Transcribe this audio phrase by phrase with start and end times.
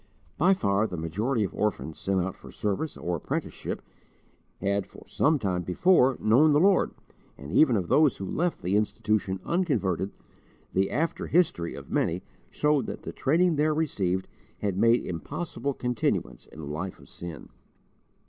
[0.35, 3.83] By far the majority of orphans sent out for service or apprenticeship,
[4.59, 6.95] had for some time before known the Lord;
[7.37, 10.09] and even of those who left the Institution unconverted,
[10.73, 14.27] the after history of many showed that the training there received
[14.61, 17.49] had made impossible continuance in a life of sin.